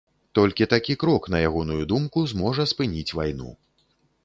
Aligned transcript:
Толькі 0.37 0.67
такі 0.71 0.95
крок, 1.03 1.27
на 1.35 1.41
ягоную 1.51 1.79
думку, 1.93 2.25
зможа 2.33 2.67
спыніць 2.73 3.07
вайну. 3.19 3.49